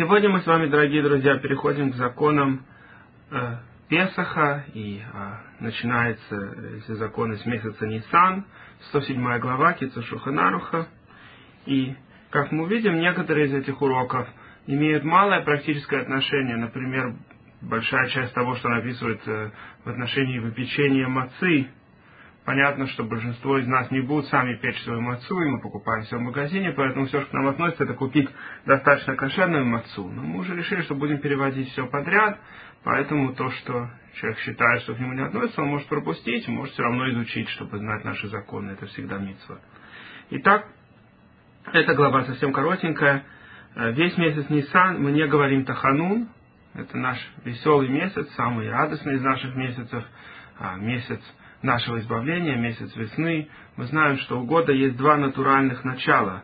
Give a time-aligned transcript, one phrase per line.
[0.00, 2.64] Сегодня мы с вами, дорогие друзья, переходим к законам
[3.30, 3.56] э,
[3.90, 8.46] Песаха, и э, начинается эти законы с месяца Нисан,
[8.88, 10.88] 107 глава Кицушуха Наруха.
[11.66, 11.94] И,
[12.30, 14.26] как мы увидим, некоторые из этих уроков
[14.66, 16.56] имеют малое практическое отношение.
[16.56, 17.14] Например,
[17.60, 18.70] большая часть того, что
[19.26, 19.50] э,
[19.84, 21.68] в отношении выпечения мацы,
[22.44, 26.16] Понятно, что большинство из нас не будут сами печь свою мацу, и мы покупаем все
[26.16, 28.28] в магазине, поэтому все, что нам относится, это купить
[28.64, 30.08] достаточно кошерную мацу.
[30.08, 32.40] Но мы уже решили, что будем переводить все подряд,
[32.82, 36.82] поэтому то, что человек считает, что к нему не относится, он может пропустить, может все
[36.82, 38.70] равно изучить, чтобы знать наши законы.
[38.70, 39.58] Это всегда митцва.
[40.30, 40.66] Итак,
[41.72, 43.24] эта глава совсем коротенькая.
[43.76, 46.28] Э, весь месяц Нисан мы не говорим Таханун.
[46.72, 50.04] Это наш веселый месяц, самый радостный из наших месяцев.
[50.58, 51.20] А, месяц
[51.62, 56.42] нашего избавления, месяц весны, мы знаем, что у года есть два натуральных начала.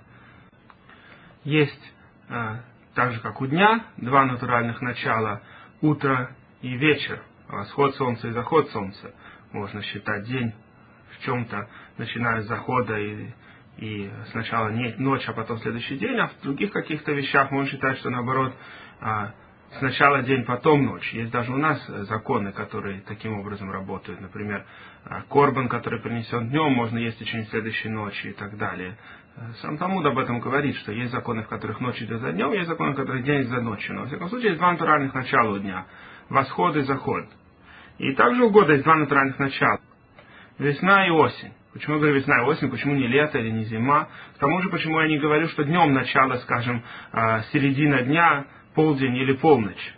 [1.44, 1.92] Есть,
[2.28, 2.56] э,
[2.94, 5.42] так же как у дня, два натуральных начала,
[5.80, 9.14] утро и вечер, восход солнца и заход солнца.
[9.52, 10.52] Можно считать день
[11.12, 13.30] в чем-то, начиная с захода и,
[13.78, 17.98] и сначала не, ночь, а потом следующий день, а в других каких-то вещах можно считать,
[17.98, 18.54] что наоборот,
[19.00, 19.30] э,
[19.78, 21.12] сначала день, потом ночь.
[21.12, 24.20] Есть даже у нас законы, которые таким образом работают.
[24.20, 24.64] Например,
[25.04, 28.96] а, корбан, который принесен днем, можно есть в течение следующей ночи и так далее.
[29.36, 32.52] Э, сам Талмуд об этом говорит, что есть законы, в которых ночь идет за днем,
[32.52, 33.94] есть законы, в которых день идет за ночью.
[33.94, 35.86] Но, во всяком случае, есть два натуральных начала у дня.
[36.28, 37.24] Восход и заход.
[37.98, 39.80] И также у года есть два натуральных начала.
[40.58, 41.52] Весна и осень.
[41.72, 44.08] Почему я говорю весна и осень, почему не лето или не зима?
[44.36, 46.82] К тому же, почему я не говорю, что днем начало, скажем,
[47.52, 48.46] середина дня,
[48.76, 49.94] полдень или полночь.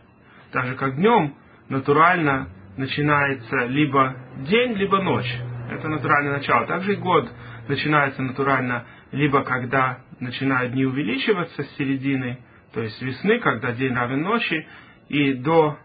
[0.53, 1.35] Так же, как днем
[1.69, 2.49] натурально
[2.79, 4.17] начинается либо
[4.49, 5.31] день, либо ночь.
[5.71, 6.65] Это натуральное начало.
[6.67, 7.29] Также и год
[7.69, 12.39] начинается натурально либо когда начинают дни увеличиваться с середины,
[12.73, 14.67] то есть весны, когда день равен ночи,
[15.09, 15.79] и до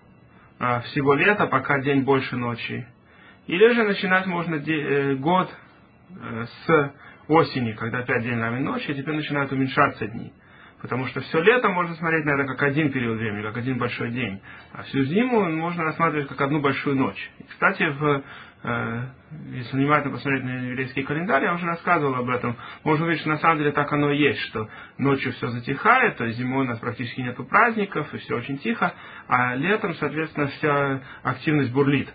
[0.60, 2.86] а, всего лета, пока день больше ночи.
[3.48, 5.50] Или же начинать можно де, э, год
[6.10, 6.94] э, с
[7.28, 10.32] осени, когда опять день равен ночи, и теперь начинают уменьшаться дни.
[10.84, 14.12] Потому что все лето можно смотреть на это как один период времени, как один большой
[14.12, 14.42] день.
[14.74, 17.32] А всю зиму можно рассматривать как одну большую ночь.
[17.40, 18.22] И, кстати, в,
[18.64, 19.04] э,
[19.54, 23.38] если внимательно посмотреть на еврейский календарь, я уже рассказывал об этом, можно увидеть, что на
[23.38, 24.68] самом деле так оно и есть, что
[24.98, 28.94] ночью все затихает, есть зимой у нас практически нет праздников, и все очень тихо,
[29.30, 32.10] а летом, соответственно, вся активность бурлит.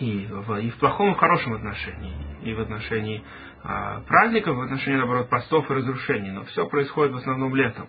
[0.00, 2.12] И в, и в плохом, и в хорошем отношении.
[2.42, 3.22] И в отношении
[3.64, 6.30] а, праздников, в отношении, наоборот, постов и разрушений.
[6.30, 7.88] Но все происходит в основном летом.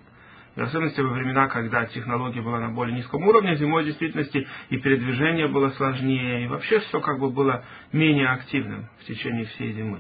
[0.56, 4.78] В особенности во времена, когда технология была на более низком уровне, зимой в действительности и
[4.78, 10.00] передвижение было сложнее, и вообще все как бы было менее активным в течение всей зимы.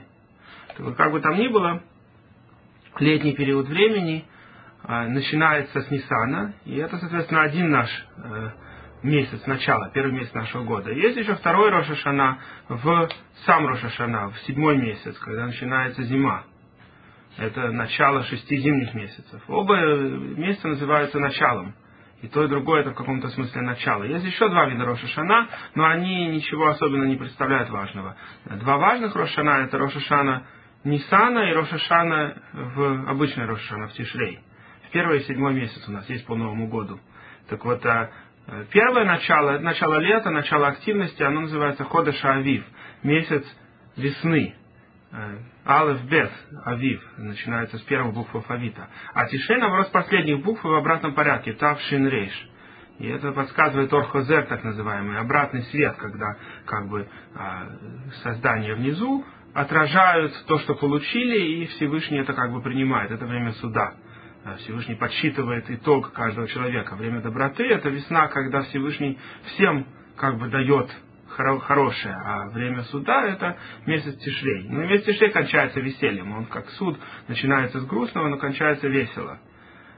[0.75, 1.83] Так как бы там ни было,
[2.99, 4.25] летний период времени
[4.83, 8.49] а, начинается с Ниссана, и это, соответственно, один наш э,
[9.03, 10.91] месяц, начало, первый месяц нашего года.
[10.91, 13.09] Есть еще второй Рошашана в
[13.45, 16.43] сам Рошашана, в седьмой месяц, когда начинается зима.
[17.37, 19.41] Это начало шести зимних месяцев.
[19.47, 21.73] Оба месяца называются началом.
[22.21, 24.03] И то, и другое это в каком-то смысле начало.
[24.03, 28.17] Есть еще два вида Рошашана, но они ничего особенно не представляют важного.
[28.45, 30.45] Два важных Рошашана это Рошашана
[30.83, 34.39] Нисана и Рошашана в обычной Рошашана, в Тишрей.
[34.87, 36.99] В первый и седьмой месяц у нас есть по Новому году.
[37.47, 38.28] Так вот, а Э,
[38.71, 42.63] первое начало, начало лета, начало активности, оно называется Хода Авив,
[43.03, 43.45] месяц
[43.95, 44.55] весны.
[45.11, 46.29] Э, Алеф Бес,
[46.65, 48.87] Авив, начинается с первых букв алфавита.
[49.13, 52.49] А Тишей, наоборот, с последних букв в обратном порядке, Тав Шин Рейш.
[52.99, 56.35] И это подсказывает Орхозер, так называемый, обратный свет, когда
[56.65, 57.67] как бы а,
[58.23, 63.11] создание внизу отражают то, что получили, и Всевышний это как бы принимает.
[63.11, 63.93] Это время суда.
[64.59, 66.95] Всевышний подсчитывает итог каждого человека.
[66.95, 69.85] Время доброты– это весна, когда Всевышний всем
[70.15, 70.89] как бы дает
[71.61, 74.67] хорошее, а время суда– это месяц Тишрей.
[74.69, 76.31] Но месяц Тишрей кончается весельем.
[76.35, 79.39] Он как суд начинается с грустного, но кончается весело.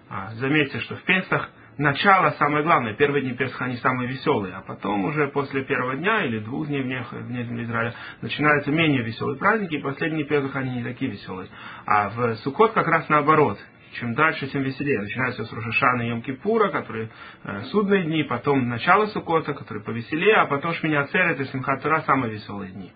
[0.09, 2.93] А, заметьте, что в Песах начало самое главное.
[2.95, 6.81] Первые дни Песха они самые веселые, а потом уже после первого дня или двух дней
[6.81, 10.83] в дне, в дне земли Израиля начинаются менее веселые праздники, и последние Песах они не
[10.83, 11.49] такие веселые.
[11.85, 13.57] А в Суккот как раз наоборот
[13.93, 14.99] чем дальше, тем веселее.
[14.99, 17.09] Начинается с Рушашана и Йом-Кипура, которые
[17.43, 22.33] э, судные дни, потом начало Сукота, которые повеселее, а потом Шминя Церет и Симхат самые
[22.33, 22.91] веселые дни.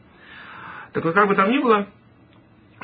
[0.94, 1.88] Так вот, как бы там ни было,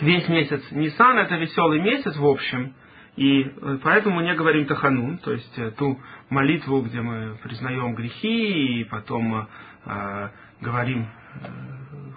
[0.02, 2.74] весь месяц Нисан это веселый месяц в общем,
[3.16, 6.00] и э, поэтому мы не говорим Таханун, то есть э, ту
[6.30, 9.48] молитву, где мы признаем грехи, и потом
[9.86, 10.30] э,
[10.62, 11.48] говорим э,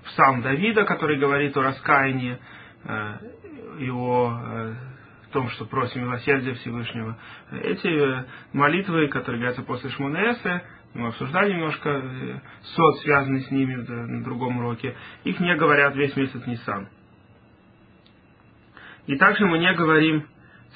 [0.06, 2.38] псалм Давида, который говорит о раскаянии
[2.84, 3.14] э,
[3.80, 4.74] и о
[5.34, 7.18] том, что просим милосердия Всевышнего.
[7.50, 10.62] Эти молитвы, которые говорятся после Шмонесы,
[10.94, 14.94] мы обсуждали немножко э, сот, связанный с ними на другом уроке,
[15.24, 16.88] их не говорят весь месяц Нисан.
[19.06, 20.24] И также мы не говорим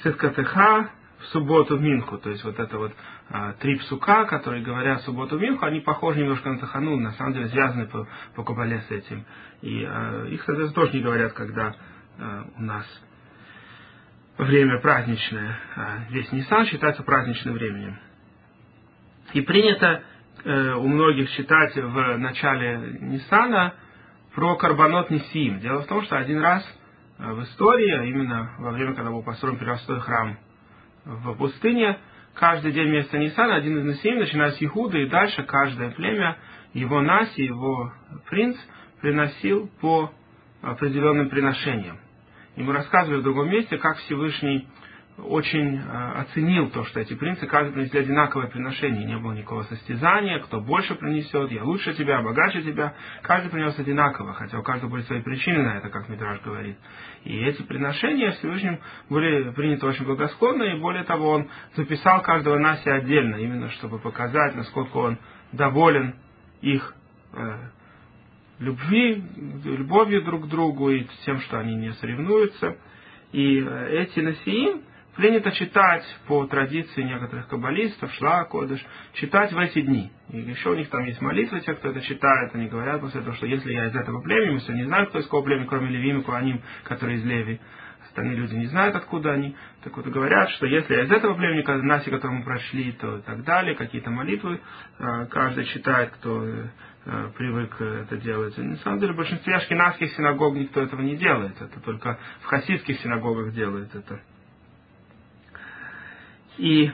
[0.03, 2.93] Циткатыха в субботу в Минху, то есть вот это вот
[3.29, 7.13] а, три псука, которые говорят в субботу в Минху, они похожи немножко на Тахану, на
[7.13, 9.25] самом деле связаны по, по Кабале с этим.
[9.61, 11.75] И а, их, соответственно, тоже не говорят, когда
[12.17, 12.85] а, у нас
[14.39, 15.59] время праздничное.
[15.75, 17.99] А, весь Нисан считается праздничным временем.
[19.33, 20.01] И принято
[20.43, 23.75] э, у многих читать в начале Нисана
[24.33, 25.59] про карбонот Нисим.
[25.59, 26.63] Дело в том, что один раз
[27.19, 30.37] э, в истории, а именно во время, когда был построен переростой храм
[31.03, 31.97] в пустыне,
[32.33, 36.37] каждый день вместо Нисана один из Нисим, начиная с Ихуда и дальше, каждое племя,
[36.73, 37.91] его Наси, его
[38.29, 38.57] принц,
[39.01, 40.11] приносил по
[40.61, 41.99] определенным приношениям.
[42.55, 44.67] И мы рассказывали в другом месте, как Всевышний
[45.25, 49.05] очень э, оценил то, что эти принцы каждый принесли одинаковое приношение.
[49.05, 52.93] Не было никакого состязания, кто больше принесет, я лучше тебя, богаче тебя.
[53.21, 56.77] Каждый принес одинаково, хотя у каждого были свои причины на это, как Мидраж говорит.
[57.23, 58.79] И эти приношения Всевышним
[59.09, 64.55] были приняты очень благосклонно, и более того, он записал каждого Наси отдельно, именно чтобы показать,
[64.55, 65.17] насколько он
[65.51, 66.15] доволен
[66.61, 66.93] их
[67.33, 67.69] э,
[68.59, 69.23] любви,
[69.63, 72.77] любовью друг к другу и тем, что они не соревнуются.
[73.31, 74.81] И э, эти Насиим,
[75.15, 78.83] принято читать по традиции некоторых каббалистов, шла, кодыш,
[79.13, 80.11] читать в эти дни.
[80.29, 83.35] И еще у них там есть молитвы, те, кто это читает, они говорят после этого,
[83.35, 85.89] что если я из этого племени, мы все не знаем, кто из какого племени, кроме
[85.89, 87.59] Левим и Куаним, которые из Леви,
[88.05, 89.55] остальные люди не знают, откуда они.
[89.83, 93.21] Так вот говорят, что если я из этого племени, Наси, который мы прошли, то и
[93.21, 94.59] так далее, какие-то молитвы
[94.99, 96.67] э, каждый читает, кто э,
[97.05, 98.57] привык это делать.
[98.57, 101.59] На самом деле в большинстве ашкенадских синагог никто этого не делает.
[101.61, 104.19] Это только в хасидских синагогах делают это.
[106.59, 106.91] И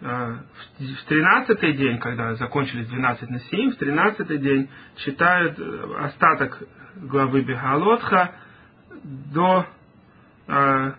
[0.00, 0.36] э,
[0.78, 6.62] в тринадцатый день, когда закончились 12 на 7, в тринадцатый день читают э, остаток
[6.96, 8.32] главы Бегалотха
[9.02, 9.66] до
[10.46, 10.92] э,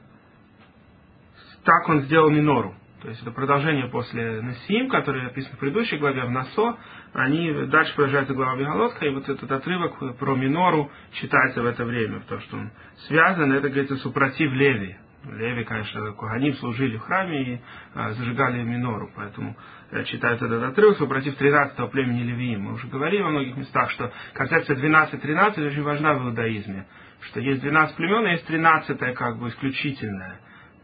[1.63, 2.75] так он сделал минору.
[3.01, 6.77] То есть это продолжение после Насим, который описан в предыдущей главе, в Насо.
[7.13, 12.19] Они дальше продолжается глава Бегалотха, и вот этот отрывок про минору читается в это время,
[12.19, 12.71] потому что он
[13.07, 14.97] связан, это говорится, супротив Леви.
[15.25, 17.61] Леви, конечно, Куганим служили в храме и
[17.93, 19.55] а, зажигали минору, поэтому
[19.91, 22.61] э, читают этот отрывок, против 13-го племени Левиим.
[22.61, 26.85] Мы уже говорили во многих местах, что концепция 12-13 очень важна в иудаизме,
[27.21, 30.39] что есть 12 племен, и есть 13 как бы исключительное.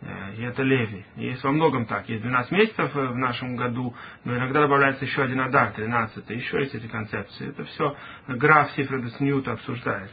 [0.06, 1.04] Э, и это Леви.
[1.16, 2.08] И есть во многом так.
[2.08, 6.60] Есть 12 месяцев э, в нашем году, но иногда добавляется еще один Адар, 13 Еще
[6.60, 7.50] есть эти концепции.
[7.50, 7.96] Это все
[8.28, 10.12] граф Сифредес Ньюта обсуждает.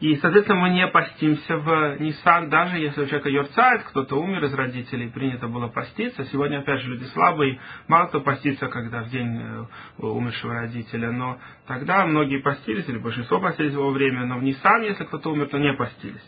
[0.00, 4.54] И, соответственно, мы не постимся в Нисан, даже если у человека йорцает, кто-то умер из
[4.54, 6.24] родителей, принято было поститься.
[6.24, 9.66] Сегодня, опять же, люди слабые, мало кто постится, когда в день э,
[9.98, 15.04] умершего родителя, но тогда многие постились, или большинство постились во время, но в Нисан, если
[15.04, 16.24] кто-то умер, то не постились.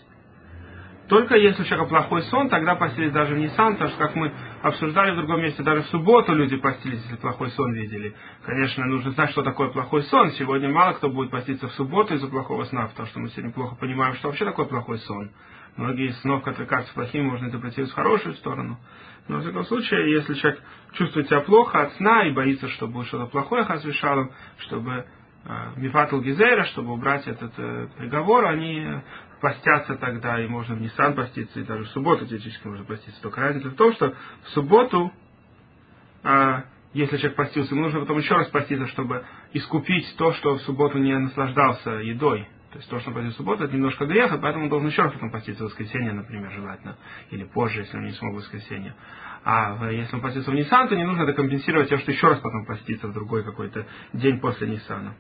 [1.08, 4.32] Только если у человека плохой сон, тогда постились даже в Нисан, потому что, как мы
[4.62, 8.14] обсуждали в другом месте, даже в субботу люди постились, если плохой сон видели.
[8.44, 10.30] Конечно, нужно знать, что такое плохой сон.
[10.32, 13.76] Сегодня мало кто будет поститься в субботу из-за плохого сна, потому что мы сегодня плохо
[13.76, 15.30] понимаем, что вообще такое плохой сон.
[15.76, 18.78] Многие из снов, которые кажутся плохими, можно интерпретировать в хорошую сторону.
[19.28, 20.60] Но, в любом случае, если человек
[20.94, 25.06] чувствует себя плохо от сна и боится, что будет что-то плохое хасвишалом, чтобы
[25.76, 28.86] Мифатл Гизера, чтобы убрать этот э, приговор, они
[29.40, 33.20] постятся тогда, и можно в Ниссан поститься, и даже в субботу теоретически можно поститься.
[33.20, 35.12] Только разница в том, что в субботу,
[36.22, 40.62] а, если человек постился, ему нужно потом еще раз поститься, чтобы искупить то, что в
[40.62, 42.46] субботу не наслаждался едой.
[42.70, 44.88] То есть то, что он постится в субботу, это немножко грех, и поэтому он должен
[44.88, 46.96] еще раз потом поститься в воскресенье, например, желательно,
[47.30, 48.94] или позже, если он не смог в воскресенье.
[49.44, 52.38] А если он постится в Ниссан, то не нужно это компенсировать тем, что еще раз
[52.38, 55.16] потом поститься в другой какой-то день после Ниссана.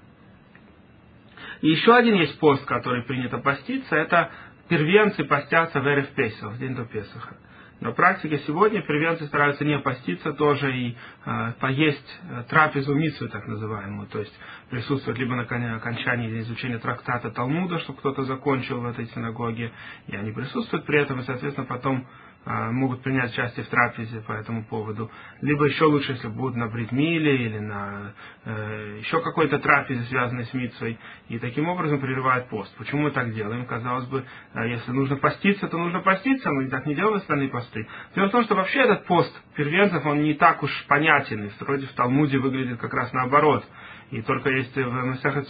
[1.62, 4.30] И еще один есть пост, который принято поститься, это
[4.68, 7.36] первенцы постятся в Эрев Песах, в день до Песаха.
[7.80, 13.46] На практике сегодня первенцы стараются не поститься тоже и э, поесть э, трапезу митсвы, так
[13.48, 14.32] называемую, то есть
[14.70, 19.72] присутствовать либо на окончании изучения трактата Талмуда, что кто-то закончил в этой синагоге,
[20.06, 22.06] и они присутствуют при этом, и, соответственно, потом
[22.44, 25.10] могут принять участие в трапезе по этому поводу.
[25.40, 30.52] Либо еще лучше, если будут на бритмиле или на э, еще какой-то трапезе, связанной с
[30.52, 32.74] митцвой, и таким образом прерывают пост.
[32.76, 33.64] Почему мы так делаем?
[33.66, 37.86] Казалось бы, э, если нужно поститься, то нужно поститься, мы так не делаем остальные посты.
[38.16, 41.86] Дело в том, что вообще этот пост первенцев, он не так уж понятен, и вроде
[41.86, 43.64] в Талмуде выглядит как раз наоборот.
[44.10, 45.48] И только есть в Масахет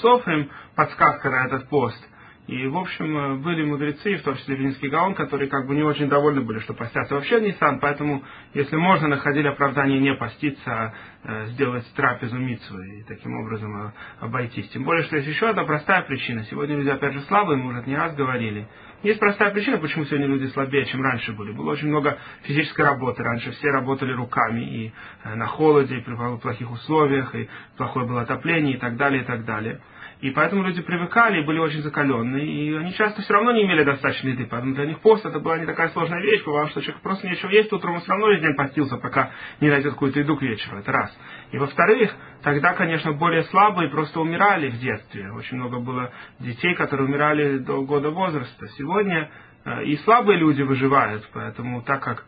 [0.77, 2.09] подсказка на этот пост.
[2.49, 5.85] И, в общем, э, были мудрецы, в том числе Винский Гаон, которые как бы не
[5.85, 10.61] очень довольны были, что постятся вообще в Нисан, поэтому, если можно, находили оправдание не поститься,
[10.67, 14.69] а э, сделать трапезу митцвы и таким образом э, обойтись.
[14.71, 16.43] Тем более, что есть еще одна простая причина.
[16.51, 18.67] Сегодня люди, опять же, слабые, мы уже не раз говорили.
[19.05, 21.53] Есть простая причина, почему сегодня люди слабее, чем раньше были.
[21.53, 23.23] Было очень много физической работы.
[23.23, 24.93] Раньше все работали руками и
[25.25, 29.45] на холоде, и при плохих условиях, и плохое было отопление, и так далее, и так
[29.45, 29.81] далее.
[30.23, 33.83] И поэтому люди привыкали и были очень закаленные, и они часто все равно не имели
[33.83, 37.03] достаточно еды, поэтому для них пост это была не такая сложная вещь, потому что человек
[37.03, 40.37] просто нечего есть, утром он все равно весь день постился, пока не найдет какую-то еду
[40.37, 41.19] к вечеру, это раз.
[41.51, 45.29] И во-вторых, тогда, конечно, более слабые просто умирали в детстве.
[45.33, 48.69] Очень много было детей, которые умирали до года возраста.
[48.79, 49.29] Сегодня
[49.65, 52.25] э, и слабые люди выживают, поэтому так как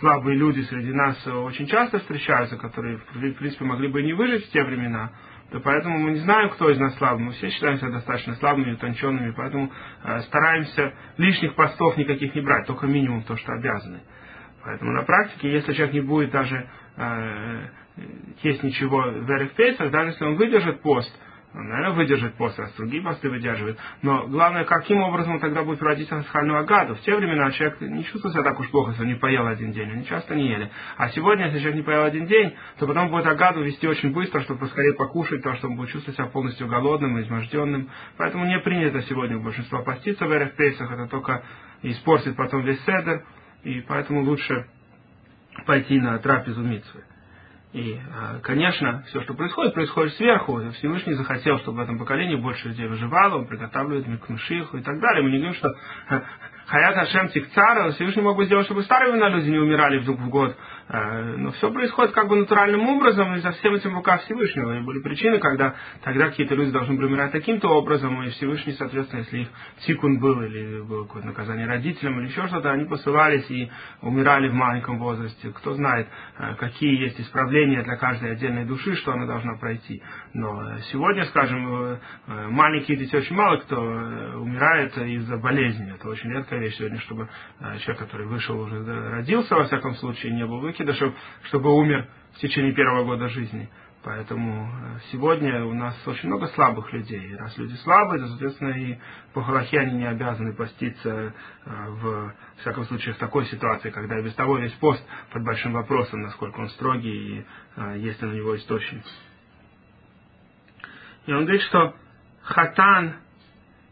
[0.00, 4.50] слабые люди среди нас очень часто встречаются, которые, в принципе, могли бы не выжить в
[4.50, 5.12] те времена,
[5.50, 7.24] то поэтому мы не знаем, кто из нас слабый.
[7.24, 9.72] Мы все считаем себя достаточно слабыми, утонченными, поэтому
[10.04, 14.00] э, стараемся лишних постов никаких не брать, только минимум то, что обязаны.
[14.62, 17.68] Поэтому на практике, если человек не будет даже э,
[18.42, 19.54] есть ничего в эрих
[19.90, 21.10] даже если он выдержит пост,
[21.54, 23.78] он, наверное, выдержит пост, раз другие посты выдерживает.
[24.02, 26.94] Но главное, каким образом он тогда будет проводить асхальную агаду.
[26.94, 29.72] В те времена человек не чувствует себя так уж плохо, если он не поел один
[29.72, 29.90] день.
[29.90, 30.70] Они часто не ели.
[30.98, 34.42] А сегодня, если человек не поел один день, то потом будет агаду вести очень быстро,
[34.42, 37.88] чтобы поскорее покушать, то, что он будет чувствовать себя полностью голодным, изможденным.
[38.18, 41.44] Поэтому не принято сегодня у большинства поститься в эрих Это только
[41.80, 43.24] испортит потом весь седер.
[43.62, 44.66] И поэтому лучше
[45.64, 47.04] пойти на трапезу митцвы.
[47.72, 50.58] И, а, конечно, все, что происходит, происходит сверху.
[50.78, 55.22] Всевышний захотел, чтобы в этом поколении больше людей выживало, он приготавливает Микнушиху и так далее.
[55.22, 55.74] Мы не говорим, что
[56.66, 60.56] Хаят Хашем Тикцара, Всевышний мог бы сделать, чтобы старые люди не умирали вдруг в год.
[60.88, 64.78] Э, но все происходит как бы натуральным образом, и за всем этим в руках Всевышнего.
[64.78, 69.20] И были причины, когда тогда какие-то люди должны были умирать таким-то образом, и Всевышний, соответственно,
[69.20, 69.48] если их
[69.86, 74.54] тикун был, или было какое-то наказание родителям, или еще что-то, они посылались и умирали в
[74.54, 75.50] маленьком возрасте.
[75.50, 80.02] Кто знает, э, какие есть исправления для каждой отдельной души, что она должна пройти.
[80.32, 85.92] Но э, сегодня, скажем, маленькие дети очень мало кто умирает из-за болезни.
[85.94, 87.28] Это очень редкая вещь сегодня, чтобы
[87.80, 92.72] человек, который вышел уже, родился, во всяком случае, не был выкидышев, чтобы умер в течение
[92.72, 93.68] первого года жизни.
[94.04, 97.32] Поэтому э, сегодня у нас очень много слабых людей.
[97.32, 98.96] И раз люди слабые, то, соответственно, и
[99.34, 101.32] по Халахе они не обязаны поститься э,
[101.64, 105.72] в, в всяком случае, в такой ситуации, когда и без того весь пост под большим
[105.72, 109.02] вопросом, насколько он строгий и э, есть ли на него источник.
[111.26, 111.94] И он говорит, что
[112.42, 113.16] Хатан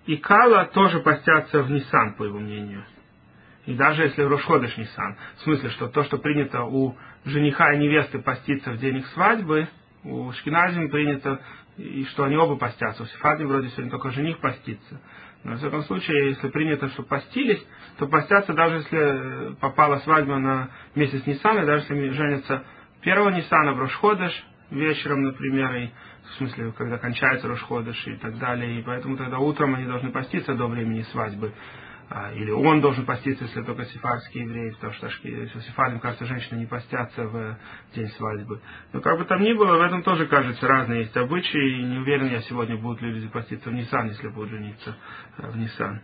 [0.06, 2.84] и Кала тоже постятся в Нисан, по его мнению.
[3.66, 5.16] И даже если Рошходыш Нисан.
[5.38, 9.68] В смысле, что то, что принято у жениха и невесты поститься в день их свадьбы,
[10.04, 11.40] у Шкиназим принято,
[11.76, 13.02] и что они оба постятся.
[13.02, 15.00] У Сефадим вроде сегодня только жених постится.
[15.42, 17.64] Но, в всяком случае, если принято, что постились,
[17.98, 22.64] то постятся даже если попала свадьба на месяц Ниссана, даже если женятся
[23.00, 24.32] первого Ниссана в Рошходыш
[24.70, 25.90] вечером, например, и
[26.30, 30.54] в смысле, когда кончается Рошходыш и так далее, и поэтому тогда утром они должны поститься
[30.54, 31.52] до времени свадьбы.
[32.08, 36.60] А, или он должен поститься, если только сефардский еврей, потому что если сефардам, кажется, женщины
[36.60, 37.58] не постятся в
[37.94, 38.60] день свадьбы.
[38.92, 41.98] Но как бы там ни было, в этом тоже, кажется, разные есть обычаи, и не
[41.98, 44.96] уверен я сегодня, будут ли люди поститься в Нисан, если будут жениться
[45.38, 46.00] э, в Нисан.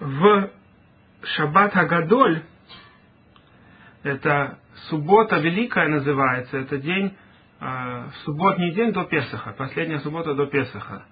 [0.00, 0.50] В
[1.22, 2.44] Шаббат Агадоль,
[4.02, 7.14] это суббота великая называется, это день,
[7.60, 11.04] э, субботний день до Песаха, последняя суббота до Песаха.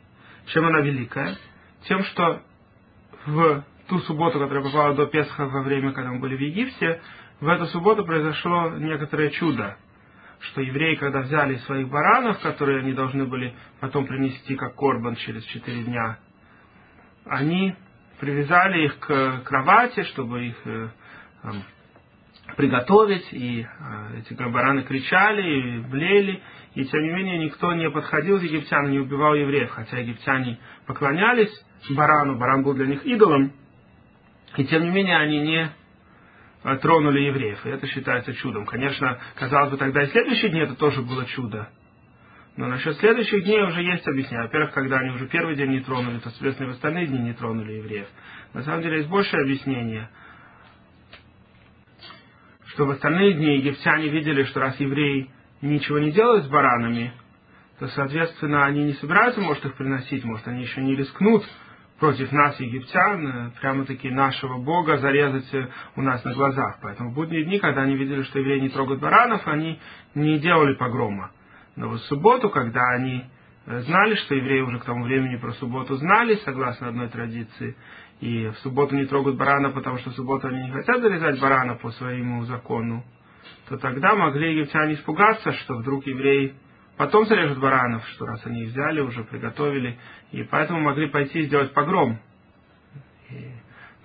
[0.47, 1.37] Чем она великая?
[1.87, 2.43] Тем, что
[3.27, 7.01] в ту субботу, которая попала до Песха во время, когда мы были в Египте,
[7.41, 9.77] в эту субботу произошло некоторое чудо,
[10.41, 15.45] что евреи, когда взяли своих баранов, которые они должны были потом принести как корбан через
[15.45, 16.19] четыре дня,
[17.27, 17.75] они
[18.21, 20.89] привязали их к кровати, чтобы их э,
[22.57, 26.43] приготовить, и э, эти бараны кричали и блеяли,
[26.75, 31.53] и тем не менее никто не подходил из египтян не убивал евреев, хотя египтяне поклонялись
[31.91, 33.53] барану, баран был для них идолом,
[34.57, 35.71] и тем не менее они не
[36.65, 38.67] э, тронули евреев, и это считается чудом.
[38.67, 41.69] Конечно, казалось бы, тогда и следующие дни это тоже было чудо.
[42.57, 44.47] Но насчет следующих дней уже есть объяснение.
[44.47, 47.33] Во-первых, когда они уже первый день не тронули, то, соответственно, и в остальные дни не
[47.33, 48.07] тронули евреев.
[48.53, 50.09] На самом деле есть большее объяснение–
[52.75, 55.31] что в остальные дни египтяне видели, что раз евреи
[55.63, 57.13] ничего не делают с баранами,
[57.79, 61.45] то, соответственно, они не собираются, может, их приносить, может, они еще не рискнут
[62.01, 66.79] против нас, египтян, э, прямо-таки нашего Бога зарезать э, у нас на глазах.
[66.83, 69.79] Поэтому в будние дни, когда они видели, что евреи не трогают баранов, они
[70.15, 71.31] не делали погрома.
[71.77, 73.25] Но в субботу, когда они
[73.67, 77.77] знали, что евреи уже к тому времени про субботу знали, согласно одной традиции,
[78.21, 81.75] и в субботу не трогают барана, потому что в субботу они не хотят зарезать барана
[81.75, 83.05] по своему закону,
[83.69, 86.55] то тогда могли египтяне испугаться, что вдруг евреи
[86.97, 89.99] потом зарежут баранов, что раз они их взяли, уже приготовили,
[90.33, 92.19] и поэтому могли пойти и сделать погром.
[93.31, 93.51] И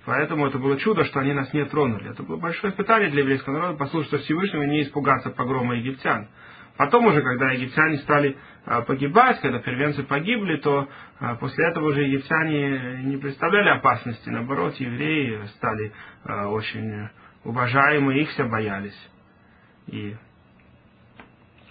[0.04, 2.10] поэтому это было чудо, что они нас не тронули.
[2.10, 6.28] Это было большое испытание для еврейского народа послушаться Всевышнего и не испугаться погрома египтян.
[6.80, 12.04] Потом уже, когда египтяне стали а, погибать, когда первенцы погибли, то а, после этого уже
[12.04, 14.30] египтяне не представляли опасности.
[14.30, 15.92] Наоборот, евреи стали
[16.24, 17.10] а, очень
[17.44, 18.98] уважаемы, их все боялись.
[19.88, 20.16] И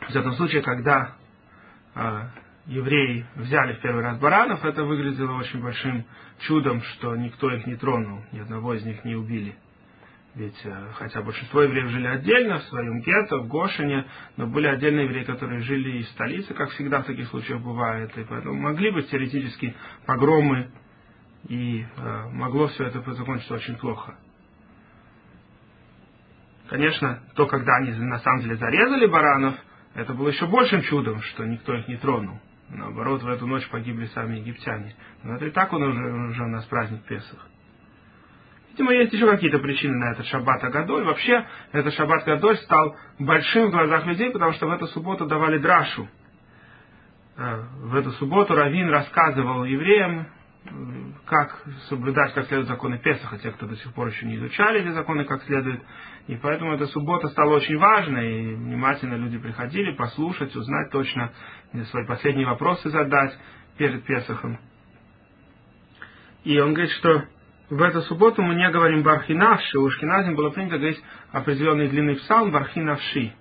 [0.10, 1.16] в этом случае, когда
[2.68, 6.06] евреи взяли в первый раз баранов, это выглядело очень большим
[6.42, 9.56] чудом, что никто их не тронул, ни одного из них не убили.
[10.40, 14.06] Ведь э, хотя большинство евреев жили отдельно, в своем гетто, в Гошине,
[14.38, 18.18] но были отдельные евреи, которые жили и в столице, как всегда в таких случаях бывает,
[18.18, 20.72] и поэтому могли быть теоретически погромы,
[21.50, 24.18] и э, могло все это закончиться очень плохо.
[26.70, 29.56] Конечно, то, когда они на самом деле зарезали баранов,
[29.94, 32.40] это было еще большим чудом, что никто их не тронул.
[32.70, 34.96] Наоборот, в эту ночь погибли сами египтяне.
[35.22, 37.46] Но это и так он уже, уже у нас праздник Песах.
[38.80, 41.04] Видимо, есть еще какие-то причины на этот шаббат Агадоль.
[41.04, 45.58] Вообще, этот шаббат Агадоль стал большим в глазах людей, потому что в эту субботу давали
[45.58, 46.08] драшу.
[47.36, 50.70] Э, в эту субботу Равин рассказывал евреям, э,
[51.26, 54.94] как соблюдать как следует законы Песаха, те, кто до сих пор еще не изучали эти
[54.94, 55.82] законы как следует.
[56.28, 61.34] И поэтому эта суббота стала очень важной, и внимательно люди приходили послушать, узнать точно,
[61.92, 63.38] свои последние вопросы задать
[63.78, 64.58] перед Песахом.
[66.46, 67.26] И он говорит, что
[67.70, 69.78] в эту субботу мы не говорим бархинавши.
[69.78, 73.34] У Шкиназим было принято говорить определенный длинный псалм бархинавши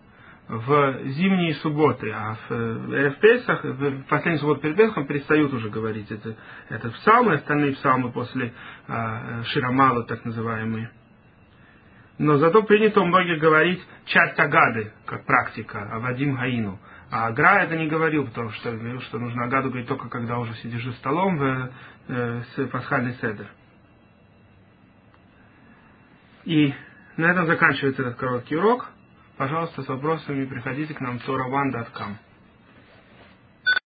[0.49, 6.11] в зимние субботы, а в Эрев Песах, в последний субботу перед Песахом перестают уже говорить
[6.11, 6.37] это,
[6.71, 8.55] этот псалм и остальные псалмы после
[8.87, 10.91] а, Ширамала, так называемые.
[12.19, 16.81] Но зато принято у многих говорить часть Агады, как практика, а Вадим Гаину.
[17.11, 20.55] А Агра это не говорил, потому что говорил, что нужно Агаду говорить только когда уже
[20.57, 21.71] сидишь за столом в,
[22.09, 23.47] э, с пасхальный седер.
[26.49, 26.73] И
[27.19, 28.89] на этом заканчивается этот короткий урок.
[29.37, 32.17] Пожалуйста, с вопросами приходите к нам torawan.com.